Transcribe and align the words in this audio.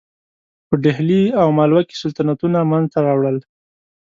په 0.67 0.75
ډهلي 0.83 1.23
او 1.41 1.47
مالوه 1.57 1.81
کې 1.87 1.95
سلطنتونه 2.03 2.59
منځته 2.71 2.99
راوړل. 3.07 3.37